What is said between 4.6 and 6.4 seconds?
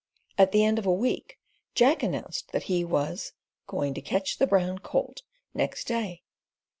colt," next day.